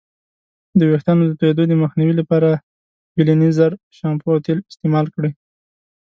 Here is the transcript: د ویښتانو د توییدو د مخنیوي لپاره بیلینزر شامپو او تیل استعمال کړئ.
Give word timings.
د 0.79 0.81
ویښتانو 0.91 1.23
د 1.27 1.31
توییدو 1.39 1.63
د 1.67 1.73
مخنیوي 1.83 2.15
لپاره 2.21 2.49
بیلینزر 3.15 3.71
شامپو 3.97 4.27
او 4.33 4.39
تیل 4.45 4.59
استعمال 4.71 5.05
کړئ. 5.15 5.31